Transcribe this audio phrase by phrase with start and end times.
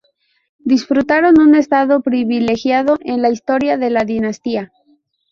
[0.71, 4.71] Disfrutaron un estado privilegiado en la historia de la dinastía.